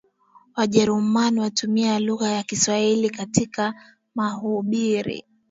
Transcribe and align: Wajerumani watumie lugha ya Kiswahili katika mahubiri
Wajerumani 0.55 1.39
watumie 1.39 1.99
lugha 1.99 2.29
ya 2.29 2.43
Kiswahili 2.43 3.09
katika 3.09 3.73
mahubiri 4.15 5.25